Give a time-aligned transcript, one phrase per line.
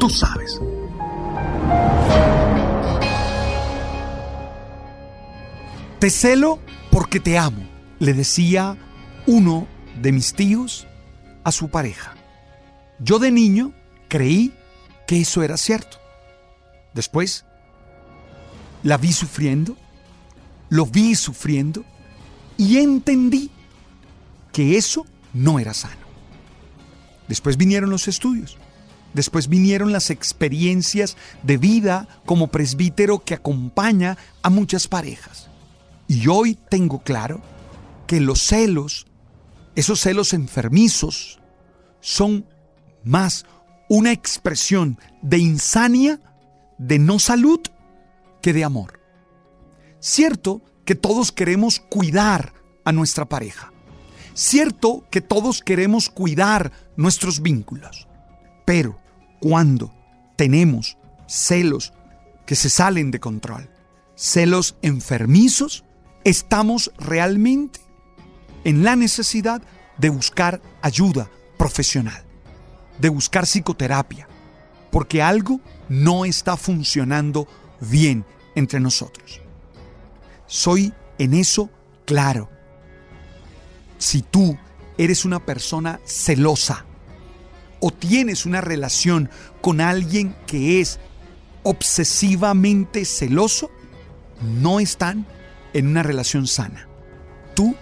[0.00, 0.58] Tú sabes.
[5.98, 6.58] Te celo
[6.90, 7.62] porque te amo,
[7.98, 8.78] le decía
[9.26, 9.68] uno
[10.00, 10.86] de mis tíos
[11.44, 12.14] a su pareja.
[12.98, 13.74] Yo de niño
[14.08, 14.54] creí
[15.06, 15.98] que eso era cierto.
[16.94, 17.44] Después
[18.82, 19.76] la vi sufriendo,
[20.70, 21.84] lo vi sufriendo
[22.56, 23.50] y entendí
[24.50, 25.04] que eso
[25.34, 26.06] no era sano.
[27.28, 28.56] Después vinieron los estudios,
[29.14, 35.48] después vinieron las experiencias de vida como presbítero que acompaña a muchas parejas.
[36.08, 37.40] Y hoy tengo claro
[38.06, 39.06] que los celos,
[39.76, 41.38] esos celos enfermizos,
[42.00, 42.46] son
[43.04, 43.46] más
[43.88, 46.20] una expresión de insania,
[46.78, 47.60] de no salud
[48.40, 49.00] que de amor.
[50.00, 53.72] Cierto que todos queremos cuidar a nuestra pareja.
[54.34, 58.08] Cierto que todos queremos cuidar nuestros vínculos.
[58.64, 58.98] Pero
[59.40, 59.92] cuando
[60.36, 61.92] tenemos celos
[62.46, 63.70] que se salen de control,
[64.16, 65.84] celos enfermizos,
[66.24, 67.80] estamos realmente
[68.64, 69.62] en la necesidad
[69.98, 72.22] de buscar ayuda profesional,
[72.98, 74.28] de buscar psicoterapia,
[74.90, 77.46] porque algo no está funcionando
[77.80, 78.24] bien
[78.54, 79.40] entre nosotros.
[80.46, 81.70] Soy en eso
[82.04, 82.50] claro.
[83.98, 84.58] Si tú
[84.98, 86.84] eres una persona celosa
[87.80, 89.30] o tienes una relación
[89.60, 90.98] con alguien que es
[91.62, 93.70] obsesivamente celoso,
[94.60, 95.26] no están
[95.72, 96.86] en una relación sana.
[97.54, 97.74] Tú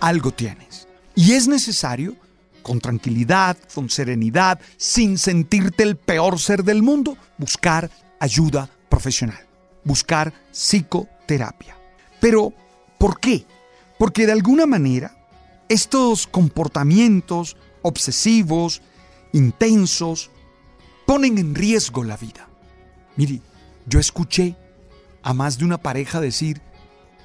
[0.00, 0.86] algo tienes.
[1.14, 2.16] Y es necesario,
[2.62, 7.90] con tranquilidad, con serenidad, sin sentirte el peor ser del mundo, buscar
[8.20, 9.46] ayuda profesional,
[9.84, 11.76] buscar psicoterapia.
[12.20, 12.52] Pero,
[12.98, 13.44] ¿por qué?
[13.98, 15.16] Porque de alguna manera
[15.68, 18.82] estos comportamientos obsesivos,
[19.34, 20.30] intensos,
[21.06, 22.48] ponen en riesgo la vida.
[23.16, 23.42] Mire,
[23.86, 24.56] yo escuché
[25.22, 26.62] a más de una pareja decir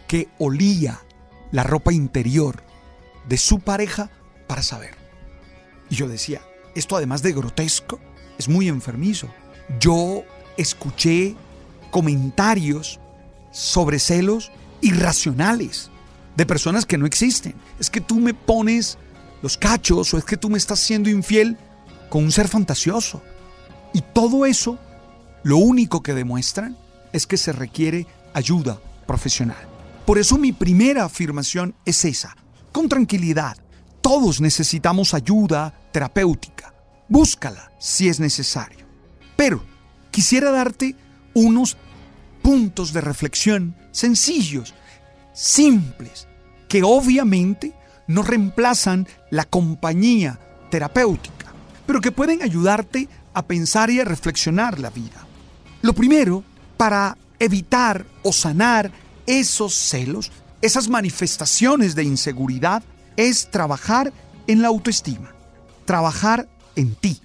[0.07, 0.99] que olía
[1.51, 2.63] la ropa interior
[3.27, 4.09] de su pareja
[4.47, 4.95] para saber.
[5.89, 6.41] Y yo decía,
[6.75, 7.99] esto además de grotesco,
[8.37, 9.29] es muy enfermizo.
[9.79, 10.23] Yo
[10.57, 11.35] escuché
[11.91, 12.99] comentarios
[13.51, 15.91] sobre celos irracionales
[16.35, 17.53] de personas que no existen.
[17.79, 18.97] Es que tú me pones
[19.43, 21.57] los cachos o es que tú me estás siendo infiel
[22.09, 23.21] con un ser fantasioso.
[23.93, 24.77] Y todo eso,
[25.43, 26.77] lo único que demuestran
[27.13, 29.57] es que se requiere ayuda profesional.
[30.05, 32.35] Por eso mi primera afirmación es esa,
[32.71, 33.57] con tranquilidad.
[34.01, 36.73] Todos necesitamos ayuda terapéutica.
[37.07, 38.85] Búscala si es necesario.
[39.35, 39.63] Pero
[40.11, 40.95] quisiera darte
[41.33, 41.77] unos
[42.41, 44.73] puntos de reflexión sencillos,
[45.33, 46.27] simples,
[46.67, 47.73] que obviamente
[48.07, 50.39] no reemplazan la compañía
[50.69, 51.38] terapéutica,
[51.89, 55.25] pero que pueden ayudarte a pensar y a reflexionar la vida.
[55.81, 56.43] Lo primero,
[56.77, 58.91] para evitar o sanar
[59.25, 62.83] esos celos, esas manifestaciones de inseguridad,
[63.17, 64.13] es trabajar
[64.45, 65.33] en la autoestima,
[65.85, 67.19] trabajar en ti,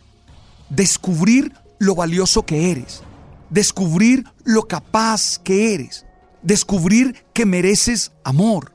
[0.70, 3.02] descubrir lo valioso que eres,
[3.50, 6.06] descubrir lo capaz que eres,
[6.40, 8.74] descubrir que mereces amor,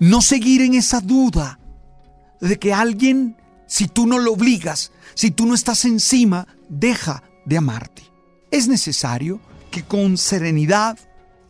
[0.00, 1.60] no seguir en esa duda
[2.40, 3.36] de que alguien,
[3.68, 8.02] si tú no lo obligas, si tú no estás encima, deja de amarte.
[8.50, 10.98] Es necesario que con serenidad,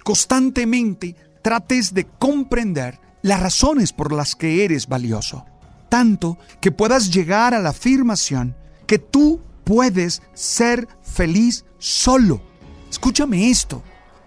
[0.05, 5.47] constantemente, trates de comprender las razones por las que eres valioso,
[5.88, 8.56] tanto que puedas llegar a la afirmación
[8.87, 12.43] que tú puedes ser feliz solo.
[12.91, 13.82] Escúchame esto,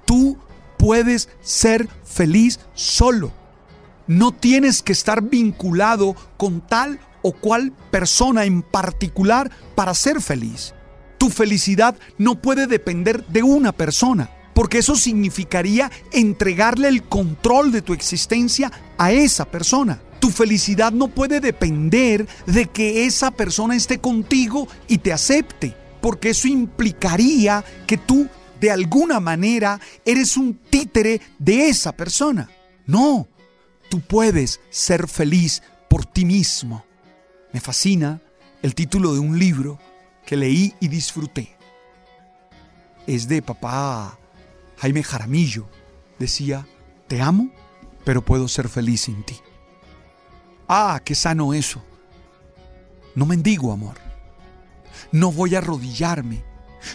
[0.05, 0.37] tú
[0.77, 3.33] puedes ser feliz solo.
[4.07, 10.73] No tienes que estar vinculado con tal o cual persona en particular para ser feliz.
[11.17, 17.81] Tu felicidad no puede depender de una persona, porque eso significaría entregarle el control de
[17.81, 20.01] tu existencia a esa persona.
[20.19, 26.31] Tu felicidad no puede depender de que esa persona esté contigo y te acepte, porque
[26.31, 28.27] eso implicaría que tú
[28.59, 32.49] de alguna manera eres un títere de esa persona.
[32.85, 33.27] No,
[33.89, 36.85] tú puedes ser feliz por ti mismo.
[37.53, 38.21] Me fascina
[38.61, 39.79] el título de un libro
[40.25, 41.57] que leí y disfruté.
[43.07, 44.17] Es de papá
[44.77, 45.67] Jaime Jaramillo.
[46.17, 46.67] Decía,
[47.07, 47.49] te amo,
[48.05, 49.37] pero puedo ser feliz sin ti.
[50.67, 51.83] Ah, qué sano eso.
[53.15, 53.97] No mendigo amor.
[55.11, 56.43] No voy a arrodillarme.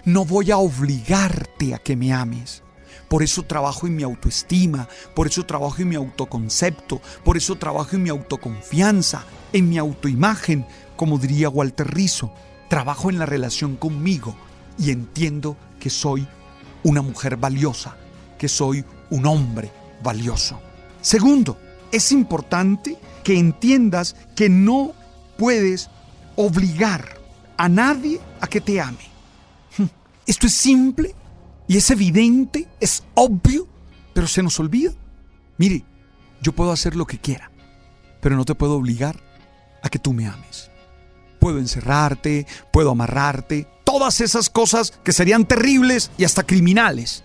[0.05, 2.63] No voy a obligarte a que me ames.
[3.09, 7.95] Por eso trabajo en mi autoestima, por eso trabajo en mi autoconcepto, por eso trabajo
[7.95, 9.25] en mi autoconfianza,
[9.57, 10.67] en mi autoimagen,
[10.97, 12.33] como diría Walter Rizzo.
[12.69, 14.37] Trabajo en la relación conmigo
[14.79, 16.27] y entiendo que soy
[16.83, 17.97] una mujer valiosa,
[18.39, 19.71] que soy un hombre
[20.03, 20.61] valioso.
[21.01, 21.59] Segundo,
[21.93, 24.93] es importante que entiendas que no
[25.39, 25.91] puedes
[26.37, 27.19] obligar
[27.57, 28.99] a nadie a que te ame.
[30.27, 31.15] Esto es simple
[31.69, 33.67] y es evidente, es obvio,
[34.13, 34.93] pero se nos olvida.
[35.57, 35.85] Mire,
[36.43, 37.51] yo puedo hacer lo que quiera,
[38.21, 39.26] pero no te puedo obligar
[39.87, 40.71] a que tú me ames.
[41.39, 47.23] Puedo encerrarte, puedo amarrarte, todas esas cosas que serían terribles y hasta criminales.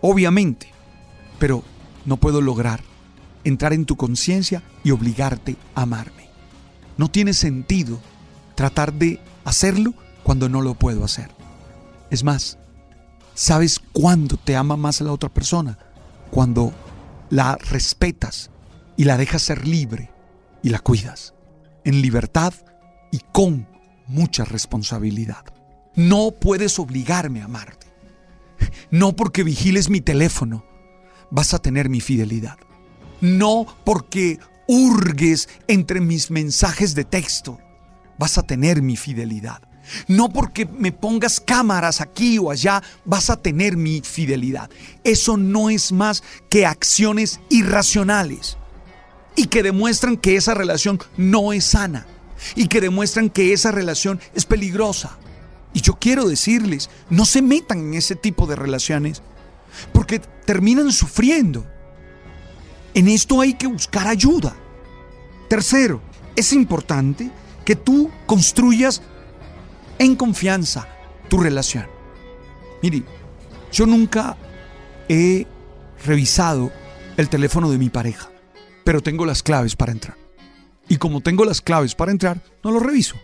[0.00, 0.72] Obviamente,
[1.38, 1.62] pero
[2.04, 2.80] no puedo lograr
[3.44, 6.28] entrar en tu conciencia y obligarte a amarme.
[6.96, 8.00] No tiene sentido
[8.54, 11.30] tratar de hacerlo cuando no lo puedo hacer.
[12.10, 12.58] Es más,
[13.34, 15.78] ¿sabes cuándo te ama más a la otra persona?
[16.30, 16.72] Cuando
[17.30, 18.50] la respetas
[18.96, 20.10] y la dejas ser libre
[20.62, 21.34] y la cuidas,
[21.86, 22.52] en libertad
[23.10, 23.66] y con
[24.06, 25.44] mucha responsabilidad.
[25.94, 27.86] No puedes obligarme a amarte.
[28.90, 30.66] No porque vigiles mi teléfono
[31.30, 32.58] vas a tener mi fidelidad
[33.20, 37.58] no porque hurgues entre mis mensajes de texto,
[38.18, 39.62] vas a tener mi fidelidad.
[40.08, 44.68] No porque me pongas cámaras aquí o allá, vas a tener mi fidelidad.
[45.04, 48.58] Eso no es más que acciones irracionales
[49.36, 52.06] y que demuestran que esa relación no es sana
[52.54, 55.18] y que demuestran que esa relación es peligrosa.
[55.72, 59.22] Y yo quiero decirles, no se metan en ese tipo de relaciones
[59.92, 61.66] porque terminan sufriendo
[62.96, 64.56] en esto hay que buscar ayuda.
[65.50, 66.00] Tercero,
[66.34, 67.30] es importante
[67.62, 69.02] que tú construyas
[69.98, 70.88] en confianza
[71.28, 71.86] tu relación.
[72.82, 73.02] Mire,
[73.70, 74.38] yo nunca
[75.10, 75.46] he
[76.06, 76.72] revisado
[77.18, 78.30] el teléfono de mi pareja,
[78.86, 80.16] pero tengo las claves para entrar.
[80.88, 83.16] Y como tengo las claves para entrar, no lo reviso.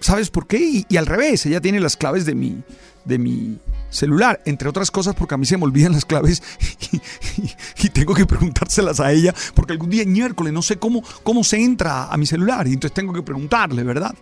[0.00, 0.84] ¿Sabes por qué?
[0.88, 2.60] Y, al revés, ella tiene las claves de mi,
[3.04, 3.56] de mi
[3.88, 6.42] celular, entre otras cosas porque a mí se me olvidan las claves
[7.84, 11.62] y, tengo que preguntárselas a ella porque algún día miércoles no sé cómo, cómo se
[11.62, 14.14] entra a mi celular y entonces tengo que preguntarle, ¿verdad?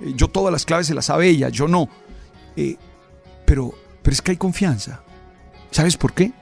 [0.00, 1.88] Eh, yo todas las claves se las sabe ella, yo no.
[2.56, 2.76] Eh,
[3.44, 3.72] pero,
[4.02, 5.02] pero es que hay confianza.
[5.70, 6.32] ¿Sabes por qué?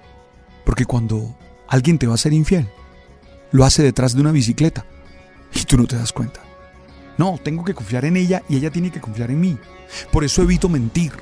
[0.65, 1.37] Porque cuando
[1.69, 2.67] alguien te va a ser infiel,
[3.55, 4.85] lo hace detrás de una bicicleta
[5.55, 6.41] y tú no te das cuenta.
[7.17, 9.57] No, tengo que confiar en ella y ella tiene que confiar en mí.
[10.11, 11.13] Por eso evito mentir.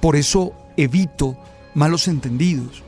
[0.00, 1.36] Por eso evito
[1.74, 2.84] malos entendidos.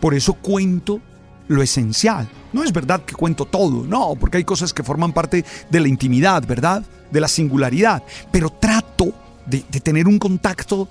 [0.00, 1.00] Por eso cuento
[1.46, 2.28] lo esencial.
[2.52, 5.86] No es verdad que cuento todo, no, porque hay cosas que forman parte de la
[5.86, 6.82] intimidad, ¿verdad?
[7.12, 8.02] De la singularidad.
[8.32, 9.14] Pero trato
[9.46, 10.88] de, tener un contacto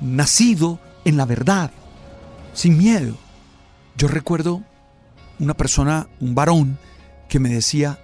[0.00, 1.70] nacido en la verdad,
[2.54, 3.16] sin miedo.
[3.96, 4.64] Yo recuerdo
[5.40, 6.78] una persona, un varón,
[7.28, 7.98] que me decía,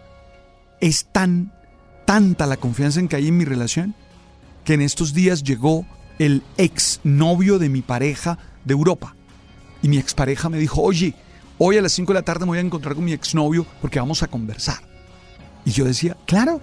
[0.80, 1.52] es tan,
[2.04, 3.94] tanta la confianza en que hay en mi relación,
[4.64, 5.86] que en estos días llegó
[6.18, 9.14] el exnovio de mi pareja de Europa.
[9.82, 11.14] Y mi expareja me dijo, oye,
[11.58, 14.00] hoy a las 5 de la tarde me voy a encontrar con mi exnovio porque
[14.00, 14.78] vamos a conversar.
[15.64, 16.60] Y yo decía, claro,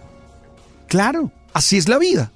[0.88, 2.32] claro, así es la vida.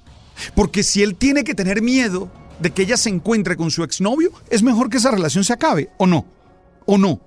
[0.54, 2.30] Porque si él tiene que tener miedo
[2.60, 5.90] de que ella se encuentre con su exnovio, es mejor que esa relación se acabe,
[5.96, 6.26] ¿o no?
[6.86, 7.20] ¿O no?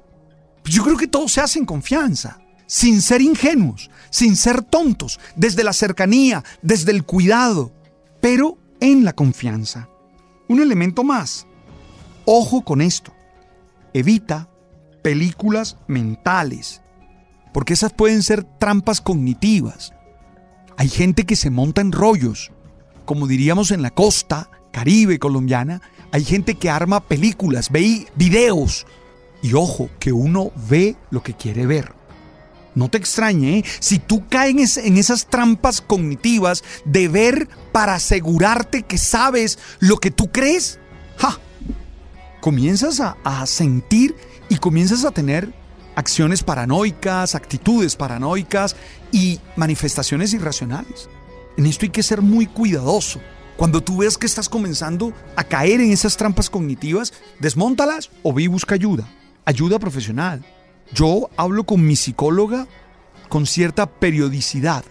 [0.66, 5.64] Yo creo que todo se hace en confianza, sin ser ingenuos, sin ser tontos, desde
[5.64, 7.72] la cercanía, desde el cuidado,
[8.22, 9.90] pero en la confianza.
[10.48, 11.48] Un elemento más.
[12.26, 13.14] Ojo con esto.
[13.94, 14.50] Evita
[15.02, 16.82] películas mentales,
[17.54, 19.94] porque esas pueden ser trampas cognitivas.
[20.78, 22.52] Hay gente que se monta en rollos,
[23.06, 28.86] como diríamos en la costa caribe colombiana, hay gente que arma películas, ve videos,
[29.42, 31.94] y ojo, que uno ve lo que quiere ver.
[32.74, 33.66] No te extrañe, ¿eh?
[33.80, 40.10] si tú caes en esas trampas cognitivas de ver para asegurarte que sabes lo que
[40.10, 40.80] tú crees,
[41.18, 41.38] ¡ja!
[42.40, 44.16] comienzas a, sentir
[44.50, 45.54] y comienzas a tener
[45.96, 48.76] acciones paranoicas, actitudes paranoicas
[49.12, 51.10] y manifestaciones irracionales.
[51.58, 53.20] En esto hay que ser muy cuidadoso.
[53.58, 58.48] Cuando tú ves que estás comenzando a caer en esas trampas cognitivas, desmóntalas o y
[58.48, 59.08] busca ayuda.
[59.46, 60.44] Ayuda profesional.
[60.94, 62.68] Yo hablo con mi psicóloga
[63.30, 64.84] con cierta periodicidad,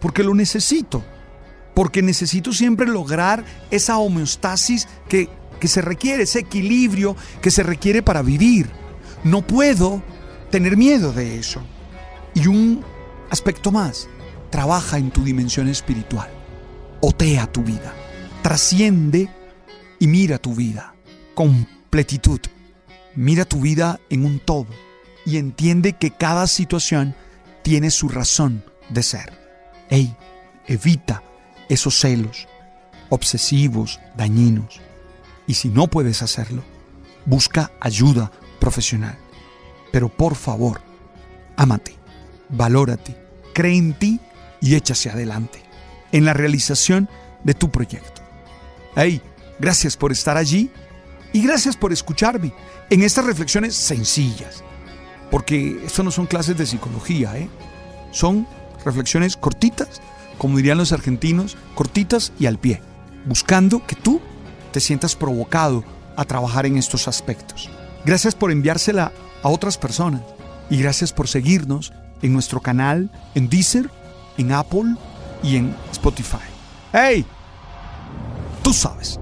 [0.00, 1.04] porque lo necesito.
[1.74, 5.28] Porque necesito siempre lograr esa homeostasis que,
[5.60, 8.70] que se requiere, ese equilibrio que se requiere para vivir.
[9.24, 10.02] No puedo
[10.50, 11.62] tener miedo de eso.
[12.34, 12.84] Y un
[13.30, 14.08] aspecto más,
[14.50, 16.30] trabaja en tu dimensión espiritual.
[17.00, 17.92] Otea tu vida.
[18.42, 19.28] Trasciende
[19.98, 20.94] y mira tu vida.
[21.34, 22.40] Completitud.
[23.14, 24.68] Mira tu vida en un todo
[25.24, 27.14] y entiende que cada situación
[27.62, 29.32] tiene su razón de ser.
[29.90, 30.16] Ey,
[30.66, 31.22] evita
[31.68, 32.48] esos celos
[33.12, 34.80] obsesivos, dañinos.
[35.46, 36.62] Y si no puedes hacerlo,
[37.26, 39.18] busca ayuda profesional.
[39.92, 40.80] Pero por favor,
[41.56, 41.94] ámate,
[42.48, 43.14] valórate,
[43.52, 44.18] cree en ti
[44.62, 45.62] y échase adelante
[46.10, 47.10] en la realización
[47.44, 48.22] de tu proyecto.
[48.96, 49.20] Hey,
[49.58, 50.70] gracias por estar allí
[51.32, 52.52] y gracias por escucharme
[52.90, 54.62] en estas reflexiones sencillas.
[55.30, 57.48] Porque esto no son clases de psicología, ¿eh?
[58.10, 58.46] Son
[58.84, 60.02] reflexiones cortitas,
[60.36, 62.82] como dirían los argentinos, cortitas y al pie,
[63.26, 64.20] buscando que tú
[64.72, 65.84] te sientas provocado
[66.16, 67.70] a trabajar en estos aspectos.
[68.04, 69.12] Gracias por enviársela
[69.42, 70.22] a otras personas
[70.68, 73.90] y gracias por seguirnos en nuestro canal en Deezer,
[74.36, 74.96] en Apple
[75.42, 76.38] y en Spotify.
[76.92, 77.24] ¡Hey!
[78.62, 79.21] Tú sabes.